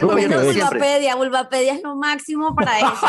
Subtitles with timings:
[0.00, 3.06] Bulbapedia es lo máximo para eso.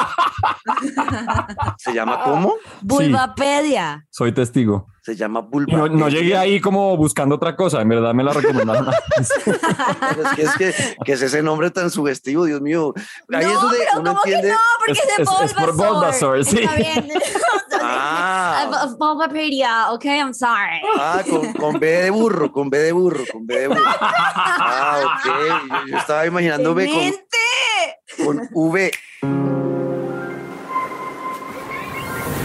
[1.78, 2.56] ¿Se llama cómo?
[2.82, 4.06] Bulbapedia.
[4.10, 4.88] Soy testigo.
[5.02, 5.78] Se llama Bulba.
[5.78, 8.88] No, no llegué ahí como buscando otra cosa, en verdad me la recomendaron.
[9.18, 9.30] Es
[10.36, 10.74] que, es que,
[11.06, 12.94] que es ese nombre tan sugestivo, Dios mío.
[13.32, 14.48] Ahí no, es donde pero uno ¿cómo entiende.
[14.48, 14.60] que no?
[14.80, 15.94] Porque Es- es, de es por Bulbasaur.
[15.96, 16.58] Bulbasaur, sí.
[16.64, 17.08] Está bien.
[17.82, 18.45] Ah.
[18.72, 20.82] Uh, Bulbapedia, ok, I'm sorry.
[20.98, 23.84] Ah, con, con B de burro, con B de burro, con B de burro.
[23.86, 25.26] Ah, ok.
[25.26, 27.38] Yo, yo estaba imaginándome con, ¡Demente!
[28.24, 28.92] con V.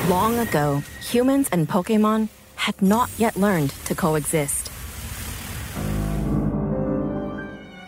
[0.08, 4.69] Long ago, humans and Pokemon had not yet learned to coexist.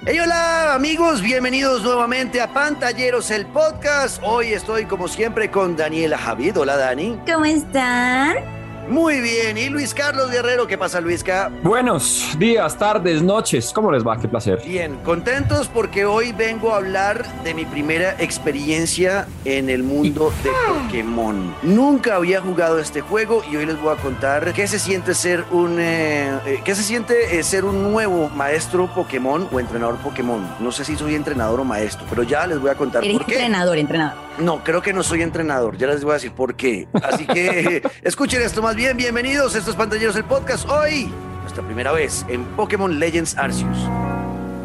[0.05, 4.21] Hey, hola amigos, bienvenidos nuevamente a Pantalleros, el podcast.
[4.25, 6.59] Hoy estoy como siempre con Daniela Javid.
[6.59, 7.21] Hola Dani.
[7.25, 8.62] ¿Cómo están?
[8.89, 9.57] Muy bien.
[9.57, 10.67] Y Luis Carlos Guerrero.
[10.67, 11.51] ¿Qué pasa Luisca?
[11.63, 13.73] Buenos días, tardes, noches.
[13.73, 14.19] ¿Cómo les va?
[14.19, 14.61] Qué placer.
[14.67, 20.51] Bien, contentos porque hoy vengo a hablar de mi primera experiencia en el mundo de
[20.85, 21.55] Pokémon.
[21.63, 25.45] Nunca había jugado este juego y hoy les voy a contar qué se siente ser
[25.53, 30.45] un eh, eh, qué se siente eh, ser un nuevo maestro Pokémon o entrenador Pokémon.
[30.61, 33.27] No sé si soy entrenador o maestro, pero ya les voy a contar Eres por
[33.27, 33.35] qué.
[33.35, 34.19] entrenador, entrenador.
[34.39, 35.77] No, creo que no soy entrenador.
[35.77, 36.89] Ya les voy a decir por qué.
[37.03, 38.97] Así que escuchen esto más bien.
[38.97, 40.69] Bienvenidos a estos pantalleros del podcast.
[40.69, 43.77] Hoy, nuestra primera vez en Pokémon Legends Arceus.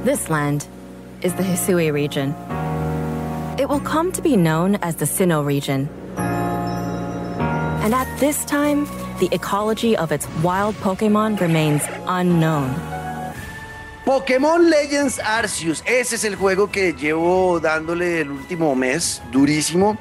[0.06, 0.66] This land
[1.22, 2.34] is the Hisui region.
[3.60, 5.90] It will come to be known as the Sinnoh region.
[7.84, 8.88] And at this time,
[9.20, 12.70] the ecology of its wild Pokemon remains unknown.
[14.08, 15.84] Pokémon Legends Arceus.
[15.86, 19.98] Ese es el juego que llevo dándole el último mes, durísimo.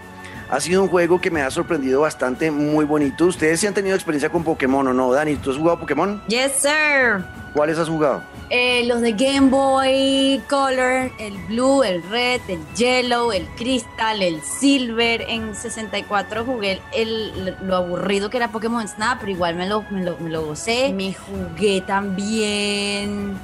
[0.48, 3.26] Ha sido un juego que me ha sorprendido bastante, muy bonito.
[3.26, 5.12] ¿Ustedes sí han tenido experiencia con Pokémon o no?
[5.12, 6.22] Dani, ¿tú has jugado Pokémon?
[6.28, 7.24] Yes, sir.
[7.52, 8.22] ¿Cuáles has jugado?
[8.48, 14.40] Eh, los de Game Boy Color, el Blue, el Red, el Yellow, el Crystal, el
[14.40, 15.22] Silver.
[15.22, 20.04] En 64 jugué el, lo aburrido que era Pokémon Snap, pero igual me lo, me
[20.04, 20.92] lo, me lo gocé.
[20.92, 23.36] Me jugué también.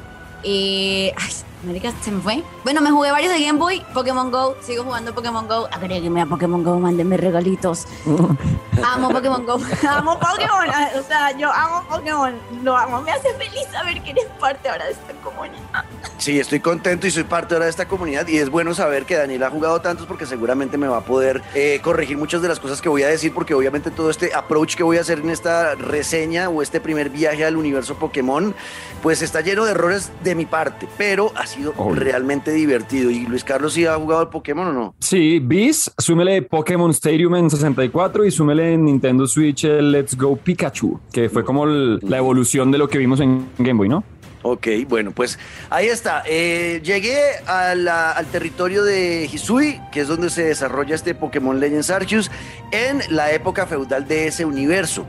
[0.44, 1.32] Eh, ay,
[1.64, 2.42] marica, se me fue.
[2.64, 5.68] Bueno, me jugué varios de Game Boy, Pokémon Go, sigo jugando Pokémon Go.
[5.70, 7.86] Agrégueme a Pokémon Go, mándenme regalitos.
[8.84, 9.58] amo Pokémon Go,
[9.88, 10.68] amo Pokémon.
[10.98, 13.00] O sea, yo amo Pokémon, lo amo.
[13.02, 15.84] Me hace feliz saber que eres parte ahora de esta comunidad.
[16.18, 19.16] Sí, estoy contento y soy parte ahora de esta comunidad y es bueno saber que
[19.16, 22.60] Daniel ha jugado tantos porque seguramente me va a poder eh, corregir muchas de las
[22.60, 25.30] cosas que voy a decir porque obviamente todo este approach que voy a hacer en
[25.30, 28.54] esta reseña o este primer viaje al universo Pokémon
[29.02, 31.96] pues está lleno de errores de mi parte, pero ha sido Obvio.
[32.02, 33.10] realmente divertido.
[33.10, 34.94] ¿Y Luis Carlos sí ha jugado al Pokémon o no?
[35.00, 40.36] Sí, bis, súmele Pokémon Stadium en 64 y súmele en Nintendo Switch el Let's Go
[40.36, 44.04] Pikachu, que fue como el- la evolución de lo que vimos en Game Boy, ¿no?
[44.44, 45.38] Ok, bueno, pues
[45.70, 46.24] ahí está.
[46.26, 51.60] Eh, llegué a la- al territorio de Hisui, que es donde se desarrolla este Pokémon
[51.60, 52.28] Legends Arceus,
[52.72, 55.06] en la época feudal de ese universo.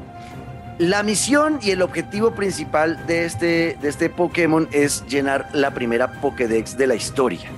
[0.79, 6.19] La misión y el objetivo principal de este, de este Pokémon es llenar la primera
[6.19, 7.49] Pokédex de la historia.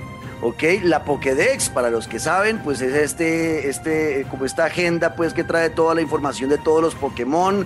[0.41, 0.63] ¿ok?
[0.83, 5.43] La Pokédex, para los que saben, pues es este, este, como esta agenda, pues que
[5.43, 7.65] trae toda la información de todos los Pokémon.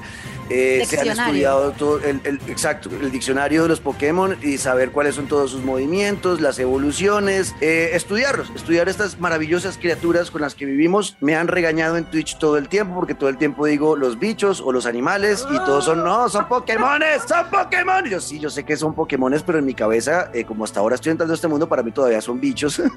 [0.50, 4.92] Eh, se han estudiado todo el, el- exacto, el diccionario de los Pokémon y saber
[4.92, 10.56] cuáles son todos sus movimientos, las evoluciones, eh, estudiarlos, estudiar estas maravillosas criaturas con las
[10.56, 11.18] que vivimos.
[11.22, 14.62] Me han regañado en Twitch todo el tiempo porque todo el tiempo digo los bichos
[14.62, 18.06] o los animales y todos son, no, son Pokémones, son Pokémon.
[18.08, 20.80] Y yo sí, yo sé que son Pokémones, pero en mi cabeza, eh, como hasta
[20.80, 22.82] ahora estoy entrando a este mundo, para mí todavía son bichos.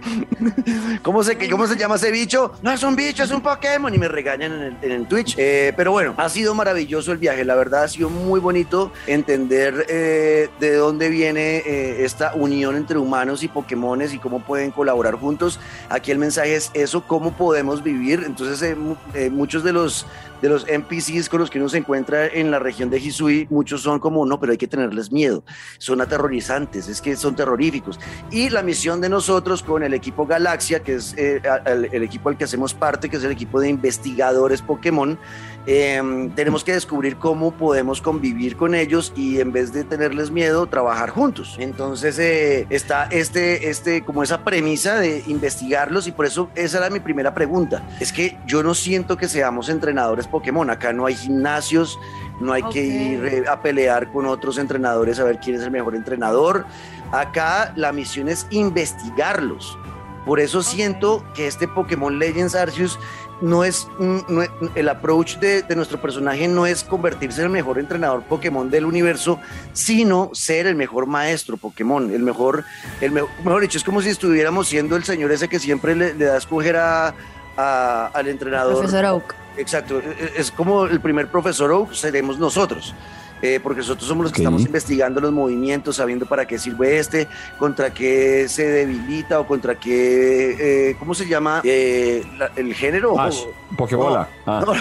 [1.02, 2.52] ¿Cómo se, ¿Cómo se llama ese bicho?
[2.62, 3.92] No es un bicho, es un Pokémon.
[3.94, 5.34] Y me regañan en el, en el Twitch.
[5.38, 7.44] Eh, pero bueno, ha sido maravilloso el viaje.
[7.44, 12.98] La verdad ha sido muy bonito entender eh, de dónde viene eh, esta unión entre
[12.98, 15.58] humanos y Pokémones y cómo pueden colaborar juntos.
[15.88, 18.22] Aquí el mensaje es eso, cómo podemos vivir.
[18.26, 18.96] Entonces, mu-
[19.30, 20.06] muchos de los
[20.40, 23.82] de los NPCs con los que uno se encuentra en la región de Hisui, muchos
[23.82, 25.44] son como, no, pero hay que tenerles miedo,
[25.78, 27.98] son aterrorizantes, es que son terroríficos.
[28.30, 32.28] Y la misión de nosotros con el equipo Galaxia, que es eh, el, el equipo
[32.28, 35.18] al que hacemos parte, que es el equipo de investigadores Pokémon,
[35.66, 40.66] eh, tenemos que descubrir cómo podemos convivir con ellos y en vez de tenerles miedo,
[40.66, 41.56] trabajar juntos.
[41.58, 46.90] Entonces eh, está este, este, como esa premisa de investigarlos y por eso esa era
[46.90, 47.82] mi primera pregunta.
[47.98, 50.68] Es que yo no siento que seamos entrenadores Pokémon.
[50.70, 51.98] Acá no hay gimnasios,
[52.40, 55.70] no hay que ir eh, a pelear con otros entrenadores a ver quién es el
[55.70, 56.64] mejor entrenador.
[57.12, 59.78] Acá la misión es investigarlos.
[60.24, 62.98] Por eso siento que este Pokémon Legends Arceus
[63.40, 67.46] no es, un- no es- el approach de, de nuestro personaje no es convertirse en
[67.46, 69.38] el mejor entrenador Pokémon del universo,
[69.72, 72.64] sino ser el mejor maestro Pokémon, el mejor,
[73.00, 76.14] el me- mejor dicho, es como si estuviéramos siendo el señor ese que siempre le,
[76.14, 77.14] le da a escoger a,
[77.56, 78.78] a- al entrenador.
[78.78, 79.34] Profesor Oak.
[79.56, 82.94] Exacto, e- e- es como el primer profesor Oak seremos nosotros.
[83.42, 87.28] Eh, porque nosotros somos los que estamos investigando los movimientos, sabiendo para qué sirve este,
[87.58, 91.60] contra qué se debilita o contra qué, eh, ¿cómo se llama?
[91.64, 93.18] Eh, la- el género.
[93.20, 93.40] Ash,
[93.76, 94.28] Pokébola.
[94.46, 94.64] Ah.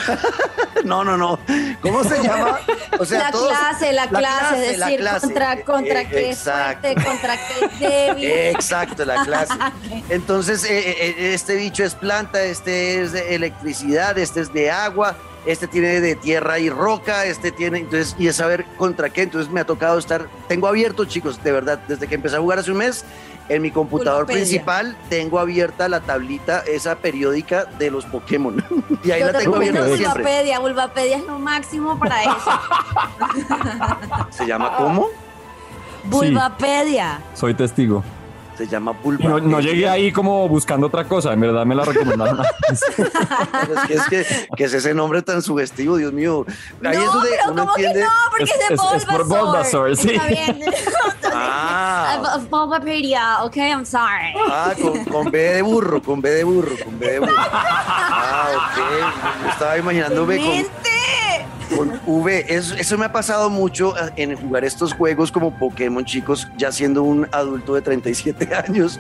[0.84, 1.40] No, no, no.
[1.82, 2.60] ¿Cómo se llama?
[3.00, 5.20] O sea, la todos- clase, la, la clase, clase, es la clase.
[5.28, 6.82] contra, contra Eh, qué es exacto.
[6.90, 8.26] fuerte, contra qué es débil.
[8.56, 9.54] Exacto, la clase.
[10.10, 15.16] Entonces, eh, eh, este bicho es planta, este es de electricidad, este es de agua,
[15.46, 19.24] este tiene de tierra y roca, este tiene, entonces, y es saber contra qué.
[19.24, 22.60] Entonces me ha tocado estar, tengo abierto, chicos, de verdad, desde que empecé a jugar
[22.60, 23.06] hace un mes,
[23.48, 28.64] en mi computador principal tengo abierta la tablita, esa periódica de los Pokémon.
[29.04, 30.58] y ahí Yo la te tengo abierta siempre.
[30.60, 32.52] Bulbapedia es lo máximo para eso.
[34.32, 35.10] ¿Se llama cómo?
[36.06, 37.22] Bulbapedia.
[37.34, 38.04] Soy testigo.
[38.58, 39.28] Se llama Bulba.
[39.28, 42.40] No, no llegué ahí como buscando otra cosa, en verdad me la recomendaron.
[42.70, 46.46] Es que, es que, que es ese nombre tan sugestivo, Dios mío.
[46.84, 48.00] Ahí no, es donde pero uno ¿cómo entiende.
[48.00, 48.12] que no?
[48.30, 49.46] Porque Es- es, de es- es por Bulbasaur.
[49.90, 50.10] Bulbasaur, sí.
[50.16, 50.60] Está bien.
[51.38, 52.40] Ah.
[52.50, 54.34] Bulbapedia, ok, I'm sorry.
[54.50, 57.34] Ah, con, con B de burro, con B de burro, con B de burro.
[57.38, 59.44] Ah, ok.
[59.44, 60.48] Yo estaba imaginándome con.
[61.76, 62.46] Con V.
[62.48, 67.04] Eso, me ha pasado mucho eh, en jugar estos juegos como Pokémon, chicos, ya siendo
[67.04, 69.00] un adulto de 37 años.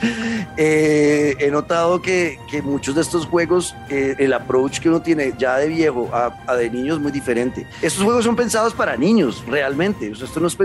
[0.58, 5.58] Eh, he notado que, muchos de estos juegos, eh, el approach que uno tiene ya
[5.58, 7.68] de viejo a, a de niño es muy diferente.
[7.82, 10.12] Estos juegos son pensados para niños, realmente.
[10.12, 10.58] Esto, no es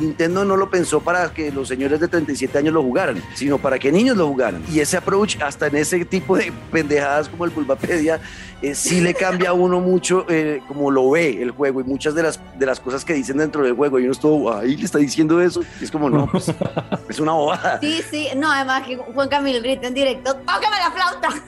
[0.00, 3.78] Nintendo no lo pensó para que los señores de 37 años lo jugaran, sino para
[3.78, 4.62] que niños lo jugaran.
[4.70, 8.20] Y ese approach, hasta en ese tipo de pendejadas como el Bulbapedia,
[8.60, 12.14] eh, sí le cambia a uno mucho eh, como lo ve el juego y muchas
[12.14, 13.98] de las, de las cosas que dicen dentro del juego.
[13.98, 15.62] Y uno es todo, ahí le está diciendo eso.
[15.80, 16.52] Y es como, no, pues,
[17.08, 17.78] es una bobada.
[17.80, 21.28] Sí, sí, no, además que Juan Camilo grita en directo, tócame la flauta.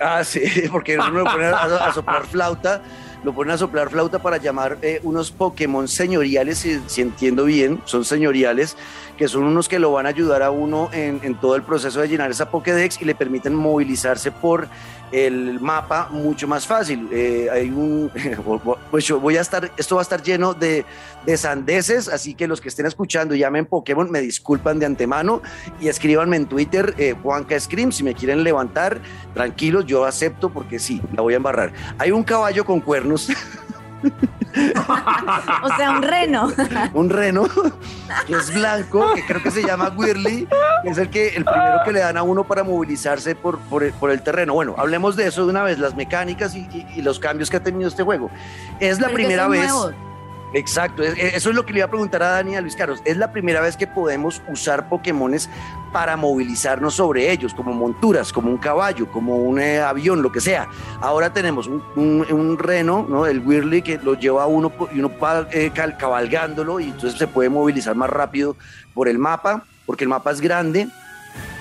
[0.00, 0.40] Ah, sí,
[0.70, 2.80] porque uno lo pone a, a soplar flauta,
[3.24, 7.82] lo ponen a soplar flauta para llamar eh, unos Pokémon señoriales, si, si entiendo bien,
[7.84, 8.76] son señoriales,
[9.18, 12.00] que son unos que lo van a ayudar a uno en, en todo el proceso
[12.00, 14.68] de llenar esa Pokédex y le permiten movilizarse por
[15.12, 17.08] el mapa mucho más fácil.
[17.12, 18.10] Eh, hay un,
[18.90, 20.84] pues yo voy a estar, esto va a estar lleno de,
[21.24, 25.42] de sandeces, así que los que estén escuchando y llamen Pokémon me disculpan de antemano
[25.80, 29.00] y escríbanme en Twitter, eh, Juanca Scream, si me quieren levantar,
[29.34, 31.72] tranquilos, yo acepto porque sí, la voy a embarrar.
[31.98, 33.28] Hay un caballo con cuernos,
[35.62, 36.48] O sea, un reno.
[36.92, 37.44] un reno,
[38.26, 40.48] que es blanco, que creo que se llama Whirly,
[40.82, 43.84] que es el, que, el primero que le dan a uno para movilizarse por, por,
[43.84, 44.54] el, por el terreno.
[44.54, 47.58] Bueno, hablemos de eso de una vez, las mecánicas y, y- y los cambios que
[47.58, 48.30] ha tenido este juego.
[48.80, 49.62] Es la primera vez...
[49.70, 49.94] nuevos.
[50.52, 52.74] Exacto, es- eso es lo que le iba a preguntar a Dani y a Luis
[52.74, 53.00] Carlos.
[53.04, 55.48] Es la primera vez que podemos usar Pokémones
[55.92, 60.40] para movilizarnos sobre ellos, como monturas, como un caballo, como un eh, avión, lo que
[60.40, 60.68] sea.
[61.00, 63.26] Ahora tenemos un, reno, ¿no?
[63.26, 67.48] el Whirly, que lo lleva uno y uno va eh, cabalgándolo y entonces se puede
[67.48, 68.56] movilizar más rápido
[68.94, 70.88] por el mapa, porque el mapa es grande.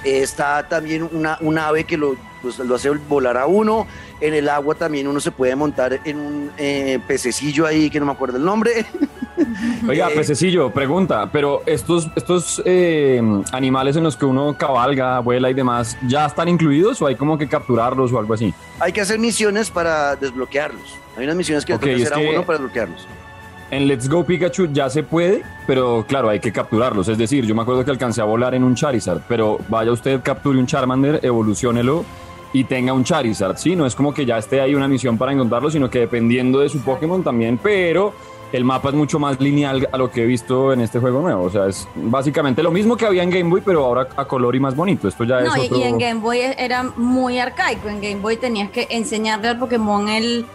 [0.04, 3.86] Está también una, un ave que lo, pues, lo hace volar a uno.
[4.22, 8.06] En el agua también uno se puede montar en un eh, pececillo ahí que no
[8.06, 8.86] me acuerdo el nombre.
[9.88, 13.22] Oiga, Eh, pececillo, pregunta, pero estos, estos eh,
[13.54, 17.38] animales en los que uno cabalga, vuela y demás, ¿ya están incluidos o hay como
[17.38, 18.54] que capturarlos o algo así?
[18.80, 20.98] Hay que hacer misiones para desbloquearlos.
[21.18, 23.08] Hay unas misiones que toca es hacer a que- uno para desbloquearlos.
[23.72, 27.08] En Let's Go Pikachu ya se puede, pero claro, hay que capturarlos.
[27.08, 30.22] Es decir, yo me acuerdo que alcancé a volar en un Charizard, pero vaya usted,
[30.24, 32.04] capture un Charmander, evoluciónelo
[32.52, 33.76] y tenga un Charizard, ¿sí?
[33.76, 36.70] No es como que ya esté ahí una misión para encontrarlo, sino que dependiendo de
[36.70, 38.14] su Pokémon también, pero
[38.52, 41.44] el mapa es mucho más lineal a lo que he visto en este juego nuevo.
[41.44, 44.56] O sea, es básicamente lo mismo que había en Game Boy, pero ahora a color
[44.56, 45.08] y más bonito.
[45.08, 45.78] Esto ya No, es otro...
[45.78, 47.88] y en Game Boy era muy arcaico.
[47.88, 50.46] En Game Boy tenías que enseñarle al Pokémon el,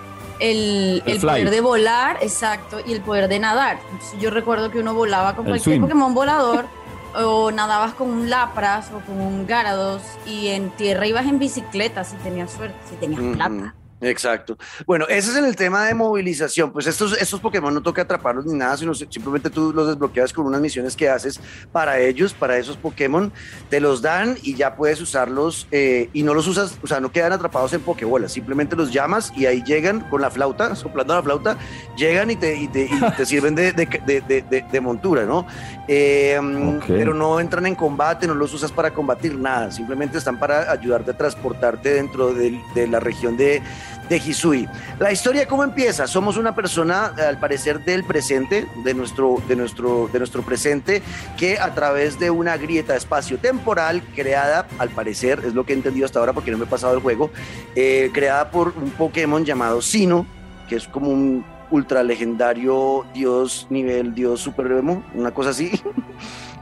[0.40, 3.78] el, El poder de volar, exacto, y el poder de nadar.
[3.92, 5.82] Entonces, yo recuerdo que uno volaba con El cualquier swim.
[5.82, 6.66] Pokémon volador,
[7.14, 12.04] o nadabas con un Lapras o con un Gyarados, y en tierra ibas en bicicleta
[12.04, 13.74] si tenías suerte, si tenías plata.
[14.06, 14.56] Exacto.
[14.86, 16.72] Bueno, ese es en el tema de movilización.
[16.72, 20.46] Pues estos, estos Pokémon no toca atraparlos ni nada, sino simplemente tú los desbloqueas con
[20.46, 21.40] unas misiones que haces
[21.72, 23.32] para ellos, para esos Pokémon.
[23.70, 27.12] Te los dan y ya puedes usarlos eh, y no los usas, o sea, no
[27.12, 28.32] quedan atrapados en Pokébolas.
[28.32, 31.56] Simplemente los llamas y ahí llegan con la flauta, soplando la flauta,
[31.96, 32.88] llegan y te, y te,
[33.26, 35.46] sirven de, de, de, montura, ¿no?
[35.88, 36.40] Eh,
[36.86, 39.70] pero no entran en combate, no los usas para combatir nada.
[39.70, 43.62] Simplemente están para ayudarte a transportarte dentro de la región de
[44.08, 44.68] de Hisui.
[44.98, 46.06] La historia cómo empieza?
[46.06, 51.02] Somos una persona, al parecer, del presente, de nuestro, de nuestro, de nuestro presente,
[51.36, 56.06] que a través de una grieta espacio-temporal creada, al parecer, es lo que he entendido
[56.06, 57.30] hasta ahora porque no me he pasado el juego,
[57.74, 60.26] eh, creada por un Pokémon llamado Sino,
[60.68, 65.70] que es como un ultra legendario dios nivel dios supremo, una cosa así.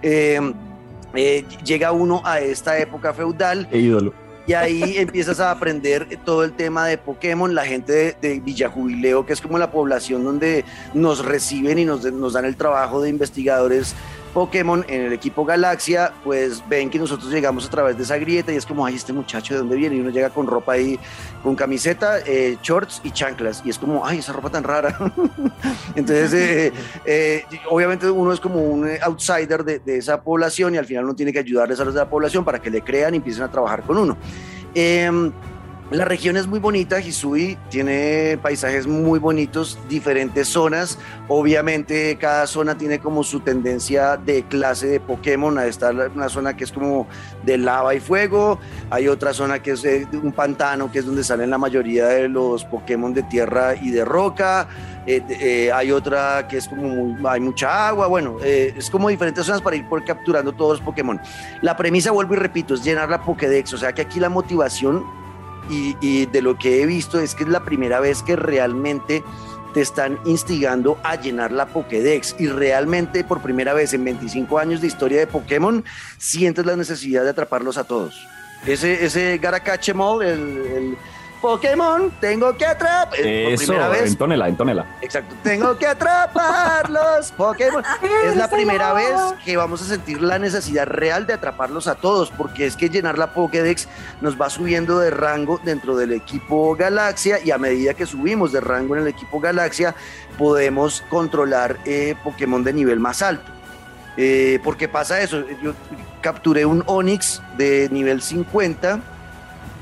[0.04, 0.40] Eh,
[1.14, 3.68] eh, llega uno a esta época feudal.
[3.70, 4.12] E ídolo
[4.46, 9.26] y ahí empiezas a aprender todo el tema de Pokémon, la gente de, de Villajubileo,
[9.26, 13.08] que es como la población donde nos reciben y nos, nos dan el trabajo de
[13.11, 13.94] investigadores
[14.33, 18.53] Pokémon en el equipo Galaxia, pues ven que nosotros llegamos a través de esa grieta
[18.53, 20.99] y es como, ay, este muchacho de dónde viene, y uno llega con ropa ahí,
[21.43, 24.97] con camiseta, eh, shorts y chanclas, y es como, ay, esa ropa tan rara.
[25.95, 26.73] Entonces, eh,
[27.05, 31.15] eh, obviamente uno es como un outsider de, de, esa población y al final uno
[31.15, 33.51] tiene que ayudarles a los de la población para que le crean y empiecen a
[33.51, 34.17] trabajar con uno.
[35.92, 40.99] La región es muy bonita, Hisui tiene paisajes muy bonitos, diferentes zonas.
[41.28, 45.58] Obviamente cada zona tiene como su tendencia de clase de Pokémon.
[45.58, 47.06] Ahí está una zona que es como
[47.44, 48.58] de lava y fuego.
[48.88, 49.84] Hay otra zona que es
[50.14, 54.02] un pantano, que es donde salen la mayoría de los Pokémon de tierra y de
[54.06, 54.68] roca.
[55.06, 58.06] Eh, eh, hay otra que es como hay mucha agua.
[58.06, 61.20] Bueno, eh, es como diferentes zonas para ir por capturando todos los Pokémon.
[61.61, 63.75] La premisa, vuelvo y repito, es llenar la Pokédex.
[63.75, 65.22] O sea que aquí la motivación
[65.69, 69.23] y, de lo que he visto es que es la primera vez que realmente
[69.75, 74.81] te están instigando a llenar la Pokédex y realmente por primera vez en 25 años
[74.81, 75.83] de historia de Pokémon
[76.19, 78.26] sientes la necesidad de atraparlos a todos.
[78.66, 80.99] Ese, ese Garakachemol, el, el
[81.42, 83.18] Pokémon, tengo que atrapar.
[83.18, 84.12] Eso, primera vez.
[84.12, 84.87] entónela, entónela.
[85.00, 87.82] Exacto, tengo que atraparlos, Pokémon.
[88.25, 89.12] es la primera vez
[89.44, 93.18] que vamos a sentir la necesidad real de atraparlos a todos, porque es que llenar
[93.18, 93.88] la Pokédex
[94.20, 98.61] nos va subiendo de rango dentro del equipo Galaxia y a medida que subimos de
[98.61, 99.96] rango en el equipo Galaxia,
[100.38, 103.50] podemos controlar eh, Pokémon de nivel más alto.
[104.16, 105.72] Eh, porque pasa eso, yo
[106.20, 109.00] capturé un Onix de nivel 50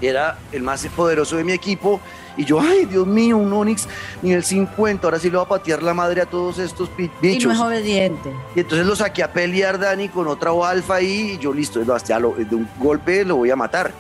[0.01, 2.01] era el más poderoso de mi equipo.
[2.37, 3.87] Y yo, ay, Dios mío, un Onix
[4.23, 7.43] nivel 50, ahora sí le voy a patear la madre a todos estos bichos.
[7.43, 8.33] Y no es obediente.
[8.55, 12.19] Y entonces lo saqué a pelear, Dani, con otra alfa ahí, y yo, listo, hasta
[12.19, 13.93] de un golpe lo voy a matar.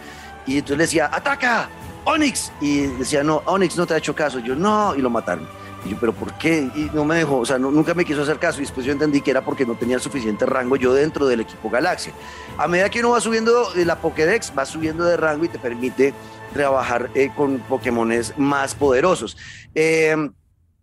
[0.46, 1.68] Y entonces le decía, ¡ataca!
[2.04, 2.50] ¡Onix!
[2.60, 4.38] Y decía, no, Onix no te ha hecho caso.
[4.38, 5.46] yo, no, y lo mataron.
[5.84, 6.70] Y yo, ¿pero por qué?
[6.74, 8.58] Y no me dejó, o sea, nunca me quiso hacer caso.
[8.58, 11.70] Y después yo entendí que era porque no tenía suficiente rango yo dentro del equipo
[11.70, 12.12] Galaxia.
[12.58, 16.12] A medida que uno va subiendo la Pokédex, va subiendo de rango y te permite
[16.52, 19.36] trabajar eh, con Pokémones más poderosos.
[19.74, 20.16] Eh,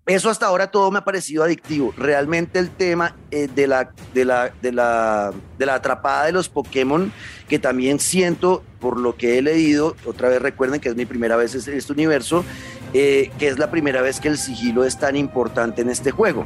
[0.08, 1.94] eso hasta ahora todo me ha parecido adictivo.
[1.98, 6.48] Realmente el tema eh, de, la, de, la, de, la, de la atrapada de los
[6.48, 7.12] Pokémon,
[7.50, 11.36] que también siento por lo que he leído, otra vez recuerden que es mi primera
[11.36, 12.46] vez en este universo,
[12.94, 16.46] eh, que es la primera vez que el sigilo es tan importante en este juego.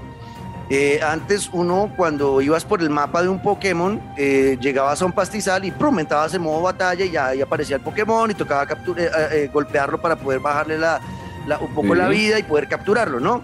[0.70, 5.12] Eh, antes uno cuando ibas por el mapa de un Pokémon, eh, llegabas a un
[5.12, 6.00] pastizal y ¡prum!
[6.00, 8.66] entrabas en modo batalla y ya ahí aparecía el Pokémon y tocaba
[9.52, 11.02] golpearlo para poder bajarle la,
[11.60, 13.44] un poco la vida y poder capturarlo, ¿no?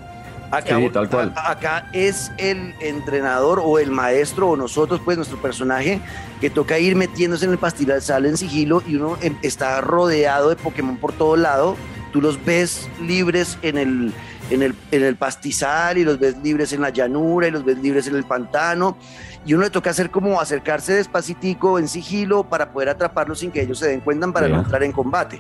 [0.49, 1.33] Acá, tal cual.
[1.35, 5.99] acá es el entrenador o el maestro o nosotros, pues nuestro personaje,
[6.39, 10.55] que toca ir metiéndose en el pastizal en sigilo y uno em, está rodeado de
[10.55, 11.75] Pokémon por todo lado
[12.17, 14.11] tú los ves libres en el,
[14.49, 17.77] en el, en el pastizal y los ves libres en la llanura y los ves
[17.77, 18.97] libres en el pantano
[19.45, 23.61] y uno le toca hacer como acercarse despacitico en sigilo para poder atraparlos sin que
[23.61, 25.39] ellos se den cuenta para no entrar en combate.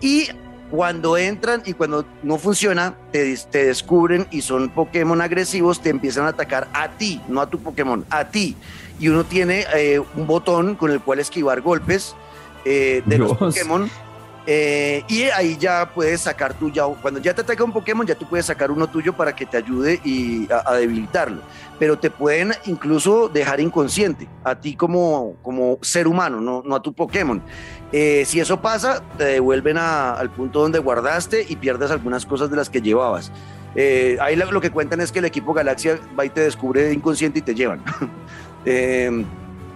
[0.00, 0.28] Y
[0.70, 6.26] cuando entran y cuando no funciona, te, te, descubren y son Pokémon agresivos, te empiezan
[6.26, 8.54] a atacar a ti, no a tu Pokémon, a ti.
[9.00, 12.14] Y uno tiene eh, un botón con el cual esquivar golpes
[12.64, 13.90] eh, de los Pokémon
[14.46, 18.14] eh, y ahí ya puedes sacar tú, ya, cuando ya te ataca un Pokémon, ya
[18.14, 21.42] tú puedes sacar uno tuyo para que te ayude y a, debilitarlo.
[21.78, 26.82] Pero te pueden incluso dejar inconsciente, a ti como, como ser humano, no, no a
[26.82, 27.42] tu Pokémon.
[27.92, 32.56] Eh, si eso pasa, te devuelven al punto donde guardaste y pierdes algunas cosas de
[32.56, 33.30] las que llevabas.
[33.76, 37.38] Eh, ahí lo, que cuentan es que el equipo Galaxia va y te descubre inconsciente
[37.40, 37.82] y te llevan.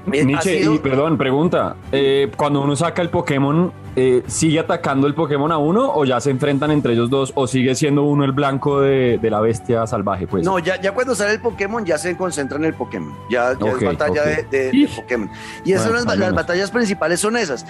[0.07, 1.77] Nietzsche, y perdón, pregunta.
[2.37, 6.31] cuando uno saca el Pokémon, eh, ¿sigue atacando el Pokémon a uno o ya se
[6.31, 10.27] enfrentan entre ellos dos o sigue siendo uno el blanco de, de la bestia salvaje?
[10.27, 10.45] Pues?
[10.45, 13.15] No, ya, ya cuando sale el Pokémon ya se concentra en el Pokémon.
[13.31, 15.31] Ya, ya es batalla de, de- de Pokémon.
[15.65, 17.65] Y esas Bueno, son las, batallas principales son esas.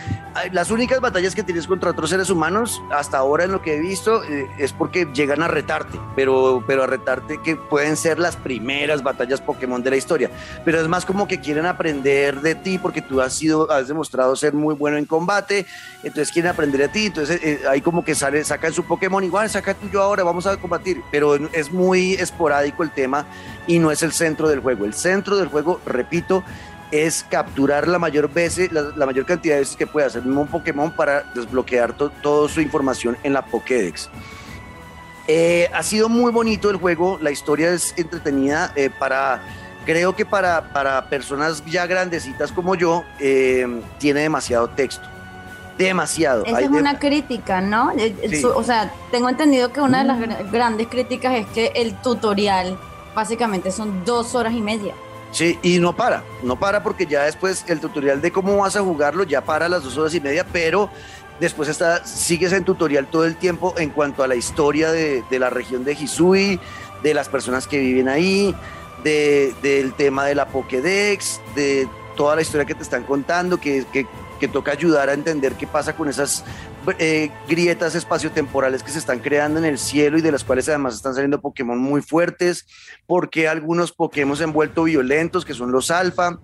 [0.52, 3.80] Las únicas batallas que tienes contra otros seres humanos, hasta ahora en lo que he
[3.80, 8.36] visto, eh, es porque llegan a retarte, pero, pero a retarte que pueden ser las
[8.36, 10.30] primeras batallas Pokémon de la historia.
[10.64, 14.34] Pero es más como que quieren aprender de ti porque tú has sido, has demostrado
[14.36, 15.66] ser muy bueno en combate,
[16.02, 19.48] entonces quieren aprender de ti, entonces eh, ahí como que sale, sacan su Pokémon igual,
[19.50, 23.26] saca tuyo ahora, vamos a combatir, pero es muy esporádico el tema
[23.66, 24.84] y no es el centro del juego.
[24.84, 26.42] El centro del juego, repito,
[26.90, 30.46] es capturar la mayor veces, la, mayor cantidad de veces que pueda hacer el mismo
[30.46, 34.08] Pokémon para desbloquear to- toda su información en la Pokédex.
[35.26, 39.42] Eh, ha sido muy bonito el juego, la historia es entretenida eh, para,
[39.84, 43.66] creo que para, para personas ya grandecitas como yo, eh,
[43.98, 45.06] tiene demasiado texto.
[45.78, 46.44] Demasiado.
[46.44, 47.90] Esa Hay es de- una crítica, ¿no?
[47.92, 48.44] Eh, eh, Sí.
[48.44, 52.78] O sea, tengo entendido que una de las gra- grandes críticas es que el tutorial
[53.14, 54.94] básicamente son dos horas y media.
[55.32, 58.82] Sí, y no para, no para porque ya después el tutorial de cómo vas a
[58.82, 60.90] jugarlo ya para las dos horas y media, pero
[61.40, 65.38] después está, sigues en tutorial todo el tiempo en cuanto a la historia de, de
[65.40, 66.60] la región de Hisui,
[67.02, 68.54] de las personas que viven ahí,
[69.04, 73.84] de, del tema de la Pokédex, de toda la historia que te están contando, que,
[73.92, 74.06] que,
[74.52, 76.44] toca ayudar a entender qué pasa con esas
[76.98, 80.94] eh, grietas espaciotemporales que se están creando en el cielo y de las cuales además
[80.94, 82.66] están saliendo Pokémon muy fuertes,
[83.06, 86.40] porque algunos Pokémon se han vuelto violentos, que son los alfa.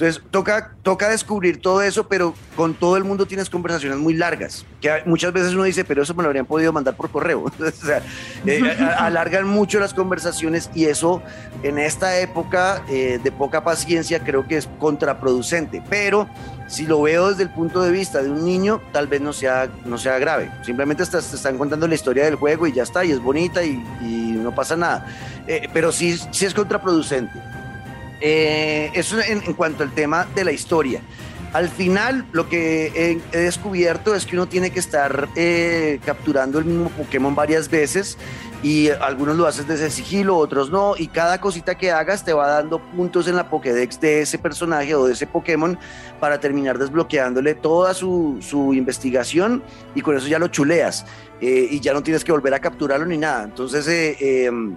[0.00, 4.64] Entonces toca, toca descubrir todo eso, pero con todo el mundo tienes conversaciones muy largas,
[4.80, 7.52] que muchas veces uno dice, pero eso me lo habrían podido mandar por correo.
[8.46, 11.22] eh, a- alargan mucho las conversaciones y eso
[11.62, 16.26] en esta época eh, de poca paciencia creo que es contraproducente, pero
[16.66, 19.68] si lo veo desde el punto de vista de un niño, tal vez no sea,
[19.84, 20.50] no sea grave.
[20.64, 23.76] Simplemente te están contando la historia del juego y ya está, y es bonita y,
[24.40, 25.04] no pasa nada.
[25.46, 27.38] Eh, pero sí, sí es contraproducente.
[28.20, 31.00] Eh, eso en, en cuanto al tema de la historia.
[31.52, 36.64] Al final, lo que he, descubierto es que uno tiene que estar eh, capturando el
[36.64, 38.18] mismo Pokémon varias veces
[38.62, 42.46] y algunos lo haces desde sigilo, otros no, y cada cosita que hagas te va
[42.46, 45.76] dando puntos en la Pokédex de ese personaje o de ese Pokémon
[46.20, 49.60] para terminar desbloqueándole toda su, su investigación
[49.96, 51.04] y con eso ya lo chuleas
[51.40, 53.42] eh, y ya no tienes que volver a capturarlo ni nada.
[53.42, 54.70] Entonces, eh, eh, el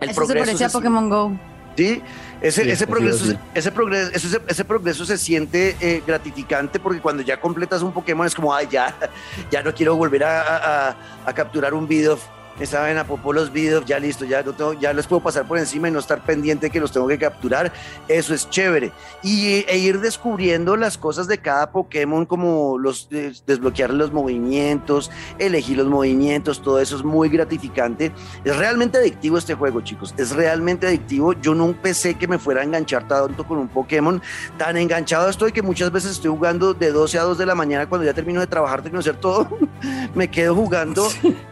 [0.00, 1.38] Eso se progreso parece a se- Pokémon Go.
[1.78, 2.02] Sí,
[2.40, 3.38] ese, Sí, ese, progreso, sí.
[3.54, 8.26] ese, progreso, ese, ese progreso se siente eh, gratificante porque cuando ya completas un Pokémon
[8.26, 8.96] es como, ay, ya,
[9.52, 12.20] ya no quiero volver a, a- a- a capturar un Bidoof.
[12.60, 15.58] Esa vaina popó los Bidoof, ya listo, ya, no tengo- ya les puedo pasar por
[15.58, 17.72] encima y no estar pendiente que los tengo que capturar.
[18.08, 18.92] Eso es chévere.
[19.22, 25.76] Y, e ir descubriendo las cosas de cada Pokémon, como los desbloquear los movimientos, elegir
[25.78, 28.12] los movimientos, todo eso es muy gratificante.
[28.44, 30.14] Es realmente adictivo este juego, chicos.
[30.16, 31.34] Es realmente adictivo.
[31.34, 34.20] Yo no pensé que me fuera a enganchar tanto con un Pokémon.
[34.56, 37.88] Tan enganchado estoy que muchas veces estoy jugando de 12 a 2 de la mañana
[37.88, 39.48] cuando ya termino de trabajar, de conocer todo.
[40.14, 41.06] me quedo jugando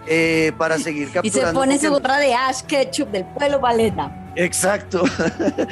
[0.07, 4.11] eh, para seguir Y se pone su gorra de Ash Ketchup del pueblo paleta.
[4.37, 5.03] Exacto.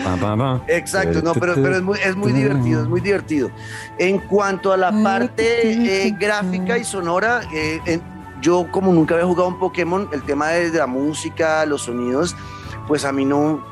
[0.03, 0.63] Pa, pa, pa.
[0.69, 3.51] Exacto, no, pero, pero es, muy, es muy divertido, es muy divertido.
[3.99, 8.03] En cuanto a la parte eh, gráfica y sonora, eh, en-
[8.41, 12.35] yo como nunca había jugado un Pokémon, el tema de, de la música, los sonidos,
[12.87, 13.65] pues a mí no...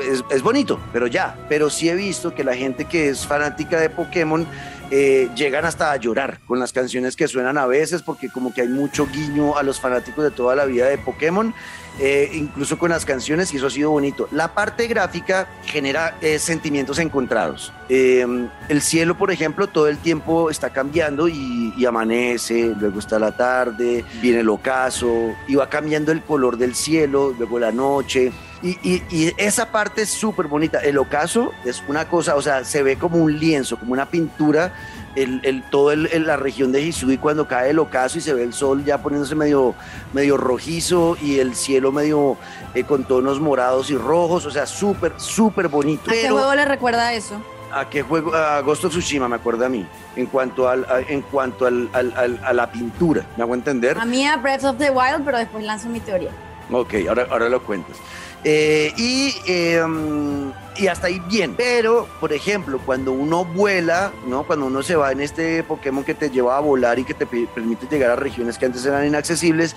[0.00, 1.34] Es, es bonito, pero ya.
[1.48, 4.46] Pero sí he visto que la gente que es fanática de Pokémon
[4.90, 8.62] eh, llegan hasta a llorar con las canciones que suenan a veces, porque como que
[8.62, 11.54] hay mucho guiño a los fanáticos de toda la vida de Pokémon
[11.98, 14.28] eh, incluso con las canciones, y eso ha sido bonito.
[14.30, 17.72] La parte gráfica genera eh, sentimientos encontrados.
[17.88, 18.26] Eh,
[18.68, 23.34] el cielo, por ejemplo, todo el tiempo está cambiando y, y amanece, luego está la
[23.34, 28.30] tarde, viene el ocaso, y va cambiando el color del cielo, luego la noche.
[28.62, 30.78] Y, y- y esa parte es súper bonita.
[30.80, 34.72] El ocaso es una cosa, o sea, se ve como un lienzo, como una pintura
[35.14, 38.32] el, el, todo el, el- la región de Hisui cuando cae el ocaso y se
[38.34, 39.74] ve el sol ya poniéndose medio,
[40.12, 42.36] medio rojizo y el cielo medio
[42.74, 46.10] eh, con tonos morados y rojos, o sea, súper, súper bonito.
[46.10, 47.40] ¿A qué juego le recuerda eso?
[47.72, 48.34] ¿a qué juego?
[48.34, 51.90] A Ghost of Tsushima, me acuerdo a mí, en cuanto, al, a, en cuanto al,
[51.92, 53.98] al- al- a la pintura, ¿me hago entender?
[53.98, 56.30] A mí a Breath of the Wild, pero después lanzo mi teoría.
[56.70, 57.96] Ok, ahora, ahora lo cuentas.
[58.48, 59.82] Eh, y, eh,
[60.76, 61.56] y hasta ahí bien.
[61.56, 64.46] Pero, por ejemplo, cuando uno vuela, ¿no?
[64.46, 67.26] Cuando uno se va en este Pokémon que te lleva a volar y que te
[67.26, 69.74] permite llegar a regiones que antes eran inaccesibles,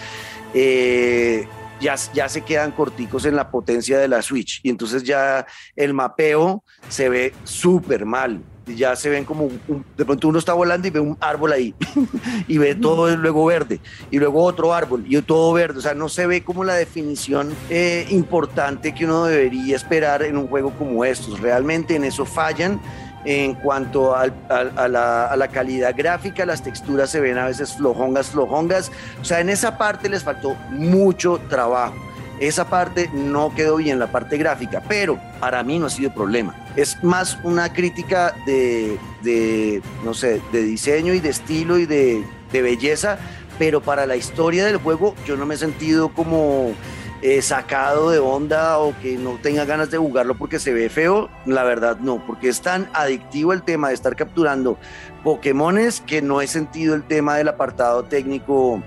[0.53, 1.47] eh,
[1.81, 4.59] ya, ya se quedan corticos en la potencia de la Switch.
[4.61, 8.43] Y entonces ya el mapeo se ve súper mal.
[8.75, 11.73] Ya se ven como, un- de pronto uno está volando y ve un árbol ahí
[12.47, 13.79] y ve todo luego verde
[14.11, 17.53] y luego otro árbol y todo verde, o sea, no se ve como la definición
[17.69, 21.39] eh, importante que uno debería esperar en un juego como estos.
[21.39, 22.79] Realmente en eso fallan
[23.25, 27.45] en cuanto al- al- a, la, a la calidad gráfica, las texturas se ven a
[27.47, 28.91] veces flojongas, flojongas.
[29.21, 31.95] O sea, en esa parte les faltó mucho trabajo.
[32.39, 36.55] Esa parte no quedó bien, la parte gráfica, pero para mí no ha sido problema.
[36.75, 42.23] Es más una crítica de, de, no sé, de diseño y de estilo y de,
[42.51, 43.17] de belleza,
[43.57, 46.73] pero para la historia del juego yo no me he sentido como
[47.21, 51.29] eh, sacado de onda o que no tenga ganas de jugarlo porque se ve feo,
[51.45, 54.77] la verdad no, porque es tan adictivo el tema de estar capturando
[55.25, 58.81] Pokémones que no he sentido el tema del apartado técnico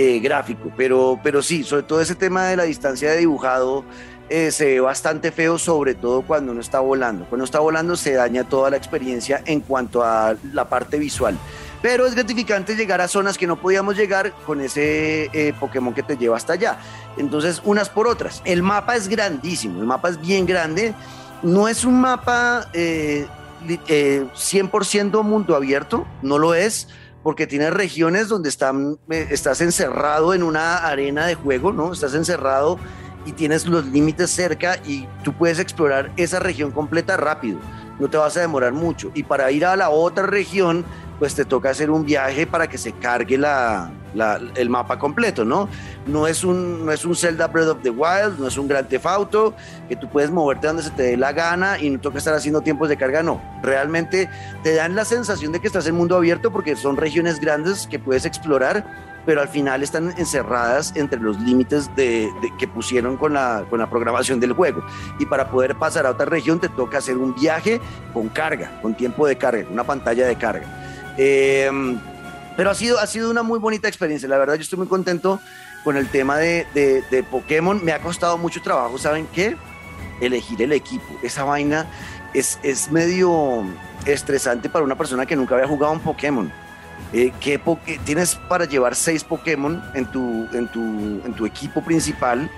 [0.00, 3.84] eh, gráfico, pero, pero sí, sobre todo ese tema de la distancia de dibujado
[4.30, 7.24] eh, se ve bastante feo, sobre todo cuando uno está volando.
[7.28, 11.36] Cuando está volando se daña toda la experiencia en cuanto a la parte visual.
[11.82, 16.02] Pero es gratificante llegar a zonas que no podíamos llegar con ese eh, Pokémon que
[16.02, 16.78] te lleva hasta allá.
[17.16, 18.42] Entonces, unas por otras.
[18.44, 20.92] El mapa es grandísimo, el mapa es bien grande.
[21.42, 23.26] No es un mapa eh,
[23.66, 26.88] li- eh, 100% mundo abierto, no lo es,
[27.22, 31.92] porque tiene regiones donde están, eh, estás encerrado en una arena de juego, ¿no?
[31.92, 32.78] Estás encerrado
[33.26, 37.58] y tienes los límites cerca y tú puedes explorar esa región completa rápido,
[37.98, 39.10] no te vas a demorar mucho.
[39.14, 40.84] Y para ir a la otra región,
[41.18, 45.44] pues te toca hacer un viaje para que se cargue la, la- el mapa completo,
[45.44, 45.68] ¿no?
[46.06, 48.88] No es, un, no es un Zelda Breath of the Wild, no es un Grand
[48.88, 49.54] Theft Auto,
[49.88, 52.60] que tú puedes moverte donde se te dé la gana y no toca estar haciendo
[52.60, 53.40] tiempos de carga, no.
[53.62, 54.28] Realmente
[54.62, 57.98] te dan la sensación de que estás en mundo abierto porque son regiones grandes que
[57.98, 58.84] puedes explorar,
[59.26, 63.78] pero al final están encerradas entre los límites de, de- que pusieron con la, con
[63.78, 64.82] la programación del juego.
[65.18, 67.78] Y para poder pasar a otra región te toca hacer un viaje
[68.14, 70.66] con carga, con tiempo de carga, una pantalla de carga.
[71.18, 71.70] Eh,
[72.58, 74.28] pero ha sido, ha sido una muy bonita experiencia.
[74.28, 75.40] La verdad, yo estoy muy contento
[75.84, 77.84] con el tema de, de- Pokémon.
[77.84, 79.56] Me ha costado mucho trabajo, ¿saben qué?
[80.20, 81.06] Elegir el equipo.
[81.22, 81.86] Esa vaina
[82.34, 83.64] es, es medio
[84.06, 86.50] estresante para una persona que nunca había jugado un Pokémon.
[87.12, 91.80] Eh, ¿qué poke- tienes para llevar seis Pokémon en tu, en tu, en tu equipo
[91.84, 92.50] principal?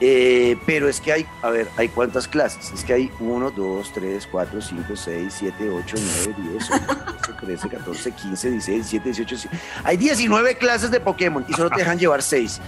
[0.00, 2.70] Eh, pero es que hay, a ver, hay cuántas clases.
[2.72, 7.32] Es que hay 1, 2, 3, 4, 5, 6, 7, 8, 9, 10, 11, 12,
[7.40, 9.34] 13, 14, 15, 16, 17, 18.
[9.36, 9.60] 19.
[9.84, 12.60] Hay 19 clases de Pokémon y solo te dejan llevar 6.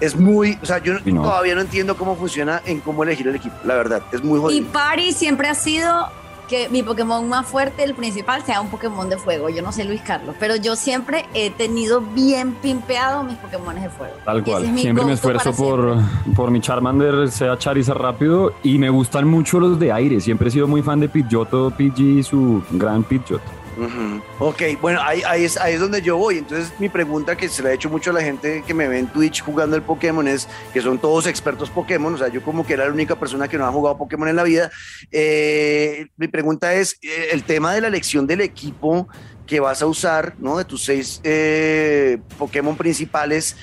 [0.00, 1.22] Es muy, o sea, yo Y no.
[1.22, 3.54] todavía no entiendo cómo funciona en cómo elegir el equipo.
[3.64, 4.72] La verdad, es muy Y jodido.
[4.72, 6.10] Pari siempre ha sido
[6.48, 9.48] que mi Pokémon más fuerte, el principal, sea un Pokémon de fuego.
[9.48, 13.88] Yo no sé Luis Carlos, pero yo siempre he tenido bien pimpeado mis Pokémon de
[13.90, 14.14] fuego.
[14.24, 14.64] Tal cual.
[14.64, 16.34] es Siempre me esfuerzo por, siempre.
[16.34, 18.54] por mi Charmander, sea Charizard rápido.
[18.62, 20.20] Y me gustan mucho los de aire.
[20.20, 23.63] Siempre he sido muy fan de Pidgeotto, PG y su gran Pidgeotto.
[23.76, 24.22] Ujú.
[24.38, 26.38] Ok, bueno, ahí, es, donde yo voy.
[26.38, 28.98] Entonces, mi pregunta que se la he hecho mucho a la gente que me ve
[28.98, 32.14] en Twitch jugando el Pokémon es que son todos expertos Pokémon.
[32.14, 34.36] O sea, yo como que era la única persona que no ha jugado Pokémon en
[34.36, 34.70] la vida.
[35.10, 39.08] Eh, mi pregunta es: eh, el tema de la elección del equipo
[39.46, 40.56] que vas a usar, ¿no?
[40.56, 43.56] De tus seis eh, Pokémon principales,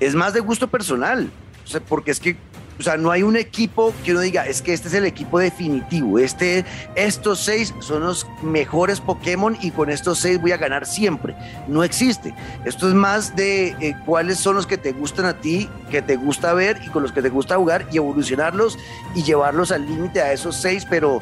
[0.00, 1.30] es más de gusto personal.
[1.88, 2.36] Porque es que.
[2.78, 5.38] O sea, no hay un equipo que uno diga, es que este es el equipo
[5.38, 6.18] definitivo.
[6.18, 6.64] Este,
[6.96, 11.36] estos seis son los mejores Pokémon y con estos seis voy a ganar siempre.
[11.68, 12.34] No existe.
[12.64, 16.16] Esto es más de eh, cuáles son los que te gustan a ti, que te
[16.16, 18.78] gusta ver y con los que te gusta jugar y evolucionarlos
[19.14, 21.20] y llevarlos al límite a esos seis, pero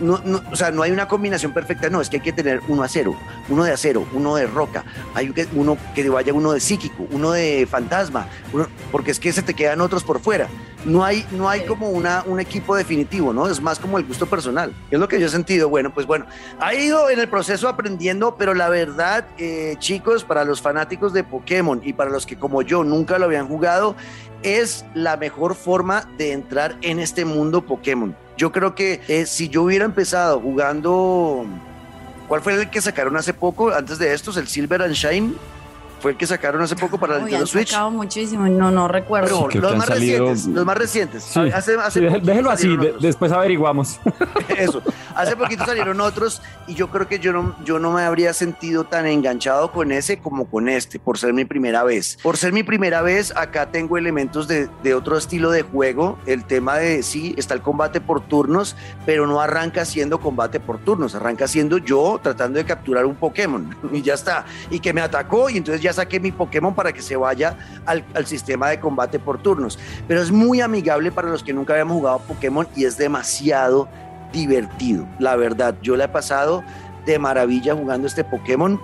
[0.00, 2.60] no, no, o sea, no hay una combinación perfecta, no, es que hay que tener
[2.68, 3.16] uno a cero,
[3.48, 4.84] uno de acero, uno de roca,
[5.14, 9.32] hay que, uno que vaya uno de psíquico, uno de fantasma, uno- porque es que
[9.32, 10.48] se te quedan otros por fuera.
[10.84, 13.48] No hay, no hay como una, un equipo definitivo, ¿no?
[13.48, 14.72] Es más como el gusto personal.
[14.92, 15.68] Es lo que yo he sentido.
[15.68, 16.24] Bueno, pues bueno,
[16.60, 21.24] ha ido en el proceso aprendiendo, pero la verdad, eh, chicos, para los fanáticos de
[21.24, 23.96] Pokémon y para los que como yo nunca lo habían jugado,
[24.44, 28.14] es la mejor forma de entrar en este mundo Pokémon.
[28.38, 31.44] Yo creo que eh, si yo hubiera empezado jugando,
[32.28, 33.72] ¿cuál fue el que sacaron hace poco?
[33.72, 35.34] Antes de estos, el Silver and Shine,
[36.00, 37.70] fue el que sacaron hace poco para el Nintendo Switch.
[37.70, 39.48] sacado muchísimo, no, no recuerdo.
[39.48, 41.22] Pero los más salido- recientes, los más recientes.
[41.24, 43.98] Sí, hace, hace sí, déjelo así, de- después averiguamos.
[44.56, 44.82] Eso.
[45.14, 48.84] Hace poquito salieron otros y yo creo que yo no, yo no me habría sentido
[48.84, 52.18] tan enganchado con ese como con este, por ser mi primera vez.
[52.22, 56.18] Por ser mi primera vez, acá tengo elementos de, de otro estilo de juego.
[56.26, 60.78] El tema de, sí, está el combate por turnos, pero no arranca siendo combate por
[60.78, 64.44] turnos, arranca siendo yo tratando de capturar un Pokémon y ya está.
[64.70, 68.04] Y que me atacó y entonces ya saqué mi Pokémon para que se vaya al,
[68.14, 69.78] al sistema de combate por turnos.
[70.06, 73.88] Pero es muy amigable para los que nunca habíamos jugado Pokémon y es demasiado
[74.32, 75.06] divertido.
[75.18, 76.62] La verdad, yo la he pasado
[77.06, 78.80] de maravilla jugando este Pokémon.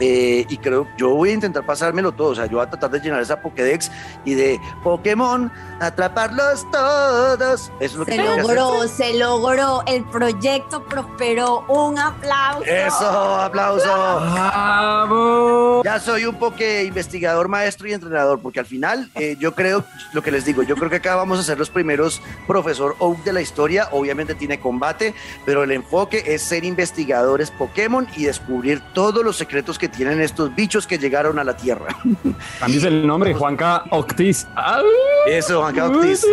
[0.00, 2.90] Eh, y creo, yo voy a intentar pasármelo todo, o sea, yo voy a tratar
[2.90, 3.90] de llenar esa Pokédex
[4.24, 7.60] y de Pokémon, atraparlos todos.
[7.62, 8.42] Eso es lo que Se que hacer.
[8.42, 11.64] logró, se logró, el proyecto prosperó.
[11.68, 12.64] Un aplauso.
[12.64, 13.86] Eso, aplauso.
[13.86, 15.82] ¡Bravo!
[15.84, 20.22] Ya soy un poque investigador, maestro y entrenador, porque al final eh, yo creo, lo
[20.22, 23.32] que les digo, yo creo que acá vamos a ser los primeros profesor Oak de
[23.32, 23.88] la historia.
[23.92, 29.78] Obviamente tiene combate, pero el enfoque es ser investigadores Pokémon y descubrir todos los secretos
[29.78, 31.96] que tienen estos bichos que llegaron a la Tierra.
[32.60, 34.46] Cambies el nombre, Juanca Octis.
[34.56, 34.82] ¡Ah!
[35.26, 36.26] Eso, Juan Cautis.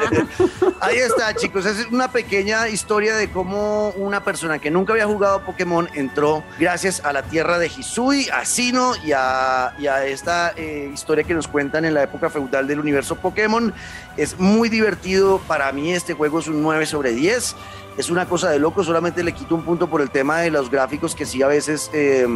[0.80, 1.66] Ahí está, chicos.
[1.66, 7.04] Es una pequeña historia de cómo una persona que nunca había jugado Pokémon entró gracias
[7.04, 11.34] a la tierra de Hisui, a Sino y a, y a esta eh, historia que
[11.34, 13.74] nos cuentan en la época feudal del universo Pokémon.
[14.16, 15.40] Es muy divertido.
[15.48, 17.56] Para mí este juego es un 9 sobre 10.
[17.96, 18.84] Es una cosa de loco.
[18.84, 21.90] Solamente le quito un punto por el tema de los gráficos que sí a veces...
[21.92, 22.26] eh,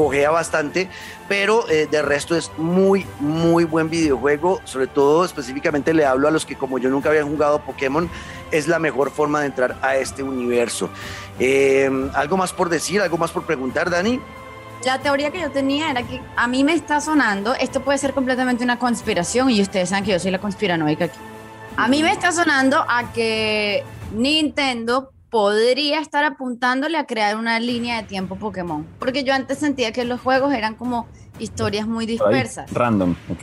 [0.00, 0.88] cojea bastante,
[1.28, 4.60] pero eh, de resto es muy, muy buen videojuego.
[4.64, 8.08] Sobre todo, específicamente le hablo a los que, como yo nunca habían jugado Pokémon,
[8.50, 10.88] es la mejor forma de entrar a este universo.
[11.38, 13.00] Eh, ¿Algo más por decir?
[13.00, 14.20] ¿Algo más por preguntar, Dani?
[14.84, 18.14] La teoría que yo tenía era que a mí me está sonando, esto puede ser
[18.14, 21.18] completamente una conspiración y ustedes saben que yo soy la conspiranoica aquí.
[21.76, 27.98] A mí me está sonando a que Nintendo podría estar apuntándole a crear una línea
[28.02, 31.06] de tiempo Pokémon, porque yo antes sentía que los juegos eran como
[31.38, 32.72] historias muy Ahí, dispersas.
[32.72, 33.42] Random, ok.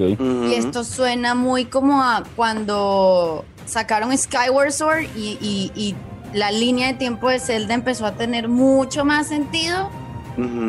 [0.50, 5.96] Y esto suena muy como a cuando sacaron Skyward Sword y, y- y
[6.34, 9.90] la línea de tiempo de Zelda empezó a tener mucho más sentido.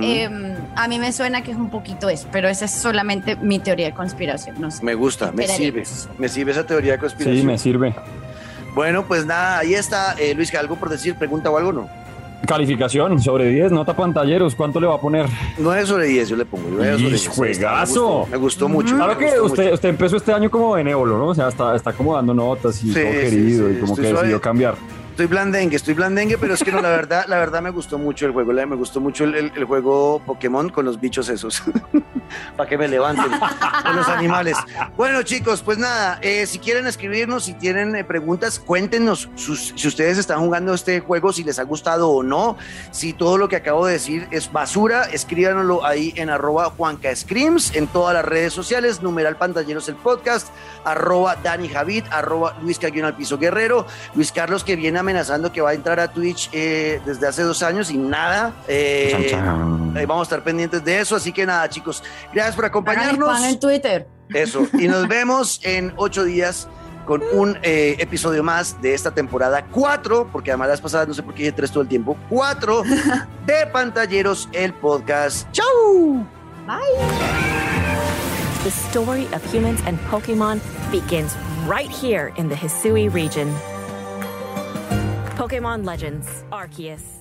[0.03, 0.31] Eh,
[0.77, 3.87] a mí me suena que es un poquito eso, pero esa es solamente mi teoría
[3.87, 4.57] de conspiración.
[4.61, 4.83] No sé.
[4.83, 5.83] me gusta, me sirve.
[6.17, 7.41] Me sirve esa teoría de conspiración.
[7.41, 7.95] Sí, me sirve.
[8.75, 10.15] Bueno, pues nada, ahí está.
[10.19, 11.15] Eh, Luis, ¿algo por decir?
[11.17, 11.89] ¿Pregunta o algo no?
[12.47, 15.27] Calificación sobre 10, nota pantalleros, ¿cuánto le va a poner?
[15.59, 16.69] 9 sobre 10 yo le pongo.
[16.71, 17.29] 9 sobre ¡Ish, 10.
[17.29, 18.27] juegazo!
[18.31, 18.95] Me gustó, me gustó mucho.
[18.95, 19.75] me Claro que gustó usted, mucho.
[19.75, 21.27] usted empezó este año como benévolo, ¿no?
[21.27, 23.97] O sea, está, está como dando notas y Sí, todo sí, querido sí, y como
[23.97, 24.17] que suave.
[24.19, 24.75] decidió cambiar.
[25.19, 28.25] Estoy blandengue, estoy blandengue, pero es que no, la verdad, la verdad me gustó mucho
[28.25, 31.61] el juego, me gustó mucho el, juego Pokémon con los bichos esos,
[32.57, 33.33] para que me levanten,
[33.83, 34.57] con los animales.
[34.97, 39.89] Bueno chicos, pues nada, eh, si quieren escribirnos, si tienen eh, preguntas, cuéntenos sus- si
[39.89, 42.57] ustedes están jugando este juego, si les ha gustado o no,
[42.93, 47.75] si todo lo que acabo de decir es basura, escríbanoslo ahí en arroba Juanca Screams,
[47.75, 50.47] en todas las redes sociales, numeral pantalleros el podcast,
[50.85, 55.63] arroba Dani Javid, arroba Luis Caguión al piso guerrero, Luis Carlos que viene amenazando que
[55.63, 58.53] va a entrar a Twitch eh, desde hace dos años y nada.
[58.69, 63.43] eh, eh, vamos a estar pendientes de eso, así que nada chicos, gracias por acompañarnos.
[63.43, 64.07] en Twitter.
[64.35, 66.69] Eso, y nos vemos en ocho días
[67.07, 71.23] con un eh, episodio más de esta temporada 4, porque además las pasadas no sé
[71.23, 72.83] por qué dije 3 todo el tiempo, 4
[73.47, 75.51] de Pantalleros, el podcast.
[75.53, 76.27] ¡Chau!
[78.63, 81.35] The story of humans and Pokemon begins
[81.67, 83.49] right here in the Hisui region.
[85.39, 87.18] Pokemon Legends, Arceus.